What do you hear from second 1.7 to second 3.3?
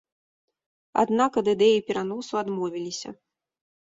пераносу адмовіліся.